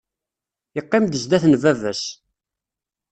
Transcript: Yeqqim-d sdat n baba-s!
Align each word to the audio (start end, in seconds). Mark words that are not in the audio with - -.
Yeqqim-d 0.75 1.13
sdat 1.23 1.43
n 1.51 1.53
baba-s! 1.63 2.03